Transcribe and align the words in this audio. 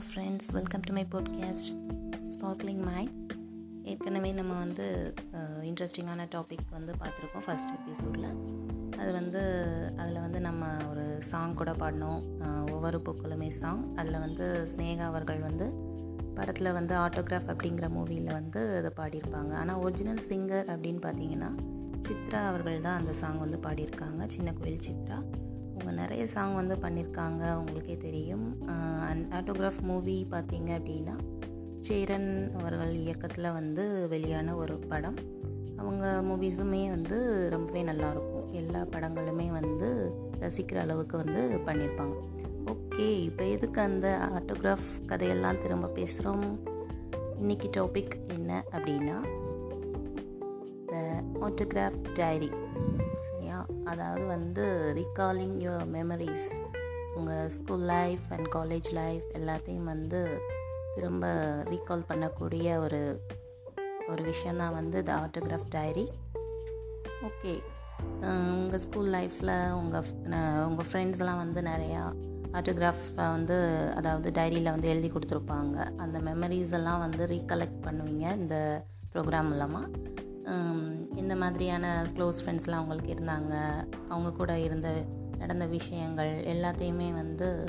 Hello 0.00 0.08
friends 0.10 0.46
welcome 0.56 0.84
to 0.86 0.92
my 0.96 1.02
podcast 1.12 1.70
sparkling 2.34 2.80
mind 2.88 3.32
ஏற்கனவே 3.90 4.30
நம்ம 4.32 4.52
வந்து 4.58 4.86
இன்ட்ரெஸ்டிங்கான 5.68 6.26
டாபிக் 6.34 6.64
வந்து 6.70 6.92
பார்த்துருக்கோம் 7.00 7.44
ஃபஸ்ட் 7.46 7.72
எபிசோடில் 7.78 8.28
அது 9.00 9.10
வந்து 9.12 9.42
அதில் 9.96 10.20
வந்து 10.20 10.40
நம்ம 10.40 10.70
ஒரு 10.90 11.04
சாங் 11.30 11.54
கூட 11.54 11.72
பாடினோம். 11.72 12.22
ஒவ்வொரு 12.70 13.00
பூக்களுமே 13.06 13.50
சாங் 13.60 13.82
அதில் 13.96 14.18
வந்து 14.18 14.46
ஸ்னேகா 14.72 15.04
அவர்கள் 15.10 15.42
வந்து 15.48 15.68
படத்தில் 16.34 16.72
வந்து 16.78 16.96
ஆட்டோகிராஃப் 17.04 17.52
அப்படிங்கிற 17.54 17.88
மூவியில் 17.98 18.32
வந்து 18.38 18.62
அதை 18.78 18.92
பாடியிருப்பாங்க. 19.02 19.52
ஆனால் 19.62 19.82
ஒரிஜினல் 19.84 20.24
சிங்கர் 20.30 20.72
அப்படின்னு 20.74 21.02
பார்த்தீங்கன்னா 21.08 21.52
சித்ரா 22.08 22.42
அவர்கள் 22.52 22.84
தான் 22.88 22.98
அந்த 23.02 23.14
சாங் 23.22 23.38
வந்து 23.38 23.60
பாடியிருக்காங்க. 23.68 24.22
சின்ன 24.36 24.52
கோயில் 24.52 24.84
சித்ரா. 24.88 25.20
அவங்க 25.80 26.00
நிறைய 26.00 26.26
சாங் 26.26 26.54
வந்து 26.54 26.74
பண்ணியிருக்காங்க 26.76 27.42
உங்களுக்கே 27.54 27.96
தெரியும். 27.96 28.46
அண்ட் 29.08 29.26
ஆட்டோகிராஃப் 29.34 29.80
மூவி 29.80 30.26
பார்த்திங்க 30.30 30.70
அப்படின்னா 30.78 31.14
சேரன் 31.80 32.30
அவர்கள் 32.58 32.92
இயக்கத்தில் 32.94 33.48
வந்து 33.52 34.08
வெளியான 34.08 34.56
ஒரு 34.56 34.78
படம். 34.88 35.16
அவங்க 35.76 36.06
மூவிஸுமே 36.28 36.88
வந்து 36.88 37.18
ரொம்பவே 37.50 37.82
நல்லாயிருக்கும் 37.82 38.50
எல்லா 38.52 38.80
படங்களுமே 38.94 39.46
வந்து 39.50 39.88
ரசிக்கிற 40.40 40.78
அளவுக்கு 40.78 41.16
வந்து 41.16 41.42
பண்ணியிருப்பாங்க 41.66 42.16
ஓகே 42.66 43.06
இப்போ 43.20 43.44
எதுக்கு 43.44 43.80
அந்த 43.80 44.08
ஆட்டோகிராஃப் 44.38 44.90
கதையெல்லாம் 45.06 45.58
திரும்ப 45.58 45.92
பேசுகிறோம் 45.94 46.44
இன்னைக்கு 47.38 47.70
டாபிக் 47.78 48.14
என்ன 48.28 48.64
அப்படின்னா 48.72 49.18
த 50.86 50.96
ஆட்டோகிராஃப் 51.40 52.00
டைரி 52.14 52.50
அதாவது 53.90 54.24
வந்து 54.26 54.64
ரீகாலிங் 54.96 55.56
யுவர் 55.66 55.88
மெமரிஸ் 55.96 56.50
உங்கள் 57.14 57.48
school 57.48 57.84
life 57.90 58.26
and 58.28 58.50
college 58.54 58.90
life 58.92 59.24
எல்லாத்தையும் 59.32 59.84
வந்து 59.84 60.20
திரும்ப 60.94 61.26
ரீகால் 61.70 62.08
பண்ணக்கூடிய 62.08 62.76
ஒரு 62.78 63.02
ஒரு 64.08 64.22
விஷயந்தான் 64.22 64.72
வந்து 64.72 65.02
த 65.02 65.12
ஆட்டோகிராஃப் 65.24 65.68
டைரி 65.68 66.06
ஓகே 67.22 67.54
உங்கள் 68.60 68.80
ஸ்கூல் 68.80 69.10
லைஃப்பில் 69.12 69.54
உங்கள் 69.72 70.06
உங்கள் 70.66 70.88
ஃப்ரெண்ட்ஸ்லாம் 70.90 71.42
வந்து 71.44 71.60
நிறையா 71.62 72.04
ஆட்டோகிராஃப் 72.52 73.06
வந்து 73.14 73.58
அதாவது 73.96 74.28
டைரியில் 74.30 74.72
வந்து 74.74 74.88
எழுதி 74.88 75.10
கொடுத்துருப்பாங்க. 75.10 75.76
அந்த 75.96 76.20
மெமரிஸ் 76.20 76.72
எல்லாம் 76.72 76.98
வந்து 76.98 77.26
ரீகலெக்ட் 77.26 77.82
பண்ணுவீங்க 77.82 78.24
இந்த 78.36 78.56
ப்ரோக்ராம் 79.12 79.48
மூலமாக 79.48 79.86
இந்த 81.14 81.36
மாதிரியான 81.36 82.06
க்ளோஸ் 82.14 82.34
ஃப்ரெண்ட்ஸ்லாம் 82.44 82.80
அவங்களுக்கு 82.80 83.14
இருந்தாங்க. 83.14 83.54
அவங்க 84.08 84.32
கூட 84.32 84.58
இருந்த 84.58 85.04
நடந்த 85.38 85.66
விஷயங்கள் 85.66 86.44
எல்லாத்தையுமே 86.44 87.12
வந்து 87.12 87.68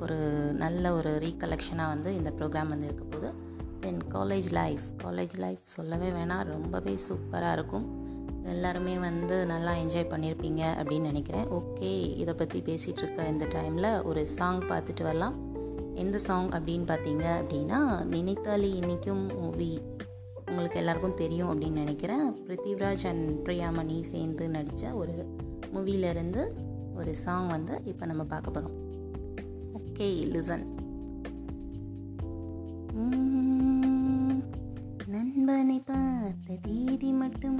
ஒரு 0.00 0.16
நல்ல 0.56 0.92
ஒரு 0.94 1.20
ரீகலெக்ஷனாக 1.22 1.86
வந்து 1.86 2.14
இந்த 2.14 2.32
ப்ரோக்ராம் 2.38 2.66
வந்து 2.66 2.84
இருக்க 2.84 3.04
போது 3.04 3.34
then 3.80 3.98
college 4.08 4.52
life 4.52 4.82
college 5.02 5.36
life 5.36 5.58
சொல்லவே 5.64 6.10
வேணாம். 6.10 6.44
ரொம்பவே 6.44 6.98
சூப்பராக 7.08 7.52
இருக்கும். 7.52 7.98
எல்லாருமே 8.42 8.98
வந்து 8.98 9.46
நல்லா 9.46 9.72
என்ஜாய் 9.72 10.10
பண்ணியிருப்பீங்க 10.12 10.62
அப்படின்னு 10.80 11.00
நினைக்கிறேன். 11.00 11.46
ஓகே 11.46 12.16
இதை 12.16 12.34
பற்றி 12.34 12.60
பேசிகிட்டு 12.60 12.98
இருக்க 12.98 13.26
இந்த 13.26 13.46
டைமில் 13.46 14.02
ஒரு 14.02 14.26
சாங் 14.26 14.60
பார்த்துட்டு 14.60 15.02
வரலாம். 15.02 15.48
எந்த 15.94 16.18
சாங் 16.18 16.48
அப்படின்னு 16.48 16.84
பார்த்தீங்க 16.92 17.24
அப்படின்னா 17.42 18.04
நினைத்தாலி 18.04 18.74
இன்றைக்கும் 18.74 19.38
மூவி 19.38 19.80
உங்களுக்கு 20.50 20.78
எல்லாருக்கும் 20.78 21.18
தெரியும் 21.22 21.50
அப்படின்னு 21.50 21.80
நினைக்கிறேன். 21.82 22.26
பிருத்திவ்ராஜ் 22.46 23.04
அண்ட் 23.10 23.28
பிரியாமணி 23.46 23.96
சேர்ந்து 24.12 24.44
நடித்த 24.48 24.92
ஒரு 25.02 25.14
மூவிலேருந்து 25.74 26.42
ஒரு 26.94 27.12
சாங் 27.24 27.48
வந்து 27.48 27.74
இப்போ 27.84 28.04
நம்ம 28.06 28.24
பார்க்க 28.24 28.50
போகிறோம் 28.50 28.76
ஓகே 29.78 30.08
லிசன் 30.34 30.66
நண்பனை 35.14 35.78
பார்த்த 35.84 36.56
தேதி 36.66 37.10
மட்டும் 37.20 37.58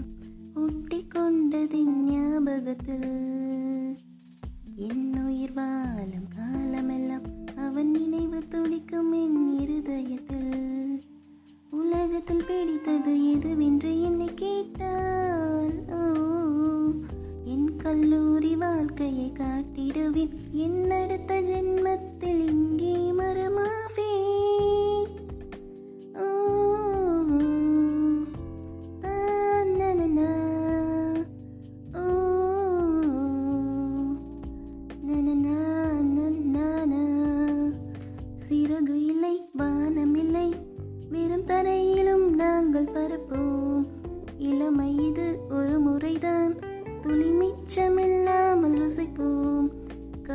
ஒட்டிக்கொண்டதின் 0.55 1.97
ஞாபகத்தில். 2.09 3.11
என் 4.89 5.07
உயிர் 5.25 5.53
வாழும் 5.53 6.29
காலமெல்லாம் 6.37 7.27
அவன் 7.67 7.91
நினைவு 7.91 8.41
துடிக்கும் 8.49 9.13
என் 9.23 9.30
மனத்தில் 12.31 12.49
பிடித்தது 12.49 13.13
எதுவென்று 13.35 13.93
என்னை 14.03 14.29
கேட்டான் 14.35 15.73
ஓ 15.91 16.03
என் 17.45 17.77
கல்லூரி 17.77 18.57
வாழ்க்கையை 18.57 19.33
காட்டிடுவேன். 19.39 20.31
என் 20.53 20.91
அடுத்த 20.91 21.41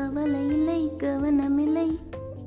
கவலை 0.06 0.48
இல்லை 0.48 0.92
கவனமில்லை. 0.98 1.98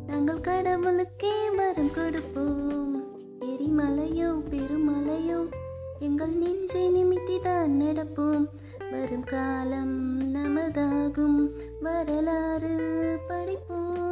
நாங்கள் 0.07 0.41
கடவுளுக்கே 0.41 1.51
வரம் 1.51 1.91
கொடுப்போம். 1.95 3.05
எரிமலையோ 3.41 4.43
பெருமலையோ 4.51 5.51
எங்கள் 5.99 6.29
நெஞ்சை 6.29 6.91
நிமித்திதான் 6.95 7.67
நடப்போம். 7.67 8.47
வரும் 8.91 9.25
காலம் 9.25 10.35
நமதாகும். 10.35 11.51
வரலாறு 11.81 13.19
படிப்போம். 13.29 14.08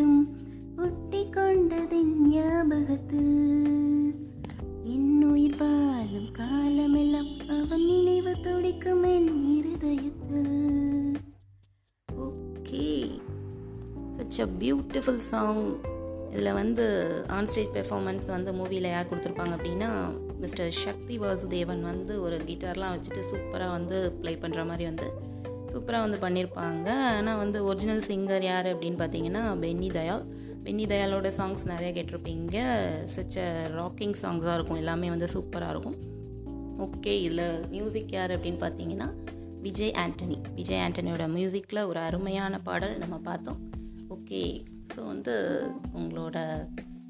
மட்டும் 0.00 0.18
ஒட்டி 0.78 1.20
கொண்டதின் 1.30 2.12
ஞாபகத்து. 2.28 3.22
என் 4.84 5.30
உயிர் 5.30 5.56
பாலும் 5.56 6.32
காலமெல்லாம் 6.32 7.30
அவன் 7.48 7.84
நினைவு 7.84 8.32
துடிக்கும் 8.40 9.02
என் 9.02 9.28
இருதயத்தில் 9.56 10.56
okay. 12.08 12.86
Such 14.16 14.40
a 14.40 14.48
beautiful 14.60 15.22
song 15.30 15.64
இதில் 16.32 16.52
வந்து 16.52 16.86
ஆன்ஸ்டேஜ் 17.28 17.72
பெர்ஃபார்மன்ஸ் 17.74 18.26
வந்து 18.26 18.52
மூவியில் 18.52 18.88
யார் 18.88 19.10
கொடுத்துருப்பாங்க 19.10 19.56
அப்படின்னா 19.56 19.90
மிஸ்டர் 20.40 20.70
சக்தி 20.70 21.18
வாசுதேவன் 21.18 21.82
வந்து 21.82 22.22
ஒரு 22.22 22.38
கிட்டார்லாம் 22.46 22.94
வச்சுட்டு 22.96 23.24
சூப்பராக 23.32 23.70
வந்து 23.70 24.12
ப்ளே 24.20 24.34
பண்ணுற 24.34 24.66
மாதிரி 24.66 24.84
வந்து 24.84 25.08
சூப்பராக 25.72 26.04
வந்து 26.06 26.18
பண்ணியிருப்பாங்க 26.26 26.88
ஆனால் 27.16 27.36
வந்து 27.36 27.58
ஒரிஜினல் 27.64 28.04
சிங்கர் 28.08 28.42
யார் 28.42 28.66
அப்படின்னு 28.66 29.00
பார்த்தீங்கன்னா 29.02 29.42
பென்னி 29.60 29.88
தயால் 29.88 30.24
பென்னி 30.64 30.84
தயாலோட 30.86 31.28
சாங்ஸ் 31.36 31.64
நிறைய 31.72 31.90
கேட்டிருப்பீங்க. 31.96 32.56
சச்ச 33.16 33.44
ராக்கிங் 33.78 34.16
சாங்ஸாக 34.22 34.54
இருக்கும். 34.54 34.80
எல்லாமே 34.82 35.08
வந்து 35.08 35.28
சூப்பராக 35.34 35.74
இருக்கும். 35.74 35.98
ஓகே 36.78 37.14
இதில் 37.26 37.46
மியூசிக் 37.68 38.12
யார் 38.12 38.34
அப்படின்னு 38.36 38.60
பார்த்தீங்கன்னா 38.64 39.08
விஜய் 39.60 39.94
ஆண்டனி. 40.02 40.36
விஜய் 40.54 40.82
ஆண்டனியோட 40.84 41.24
மியூசிக்கில் 41.28 41.86
ஒரு 41.86 42.00
அருமையான 42.00 42.58
பாடல் 42.58 42.94
நம்ம 42.98 43.16
பார்த்தோம். 43.28 43.60
ஓகே 44.08 44.42
ஸோ 44.94 45.00
வந்து 45.06 45.34
உங்களோட 45.98 46.38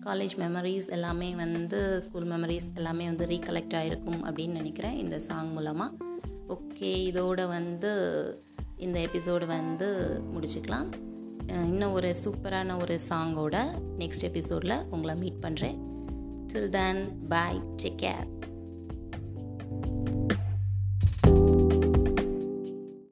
காலேஜ் 0.06 0.34
மெமரிஸ் 0.42 0.88
எல்லாமே 0.88 1.34
வந்து 1.34 2.00
ஸ்கூல் 2.00 2.28
மெமரிஸ் 2.30 2.68
எல்லாமே 2.74 3.04
வந்து 3.04 3.26
ரீகலெக்ட் 3.26 3.76
ஆகிருக்கும் 3.80 4.20
அப்படின்னு 4.24 4.58
நினைக்கிறேன் 4.60 4.96
இந்த 4.98 5.16
சாங் 5.20 5.52
மூலமாக 5.52 6.08
ஓகே 6.48 6.92
இதோட 7.10 7.40
வந்து 7.48 7.90
இந்த 8.80 8.98
எபிசோடு 9.00 9.46
வந்து 9.46 9.88
முடிச்சுக்கலாம். 10.34 10.88
இன்னும் 11.66 11.92
ஒரு 11.92 12.16
சூப்பரான 12.24 12.76
ஒரு 12.80 12.96
சாங்கோட 13.08 13.56
நெக்ஸ்ட் 13.98 14.26
எபிசோடில் 14.28 14.74
உங்களை 14.90 15.14
மீட் 15.16 15.40
பண்ணுறேன் 15.42 15.78
till 16.50 16.68
then 16.68 17.00
bye 17.28 17.60
take 17.82 18.00
care 18.02 18.26